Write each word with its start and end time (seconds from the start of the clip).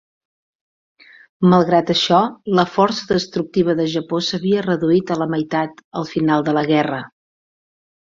Malgrat 1.51 1.91
això, 1.95 2.21
la 2.61 2.65
força 2.77 3.07
destructiva 3.13 3.77
de 3.83 3.87
Japó 3.99 4.25
s'havia 4.31 4.67
reduït 4.71 5.15
a 5.19 5.23
la 5.23 5.29
meitat 5.37 5.89
al 6.03 6.13
final 6.17 6.49
de 6.51 6.61
la 6.61 6.69
guerra. 6.75 7.05